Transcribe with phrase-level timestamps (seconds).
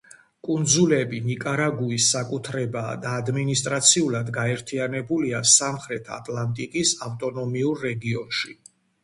[0.45, 8.59] კუნძულები ნიკარაგუის საკუთრებაა და ადმინისტრაციულად გაერთიანებულია სამხრეთ ატლანტიკის ავტონომიურ რეგიონში.